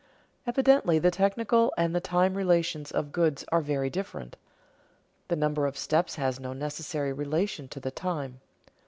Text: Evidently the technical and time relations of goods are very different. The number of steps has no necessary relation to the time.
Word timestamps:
Evidently 0.47 0.97
the 0.97 1.11
technical 1.11 1.71
and 1.77 2.03
time 2.03 2.33
relations 2.33 2.89
of 2.89 3.11
goods 3.11 3.45
are 3.51 3.61
very 3.61 3.87
different. 3.87 4.35
The 5.27 5.35
number 5.35 5.67
of 5.67 5.77
steps 5.77 6.15
has 6.15 6.39
no 6.39 6.53
necessary 6.53 7.13
relation 7.13 7.67
to 7.67 7.79
the 7.79 7.91
time. 7.91 8.41